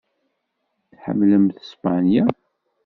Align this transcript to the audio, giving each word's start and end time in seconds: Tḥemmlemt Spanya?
Tḥemmlemt 0.91 1.57
Spanya? 1.71 2.23